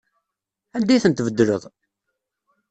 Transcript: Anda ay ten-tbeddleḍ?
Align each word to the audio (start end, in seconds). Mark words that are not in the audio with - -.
Anda 0.75 0.91
ay 0.93 1.01
ten-tbeddleḍ? 1.03 1.63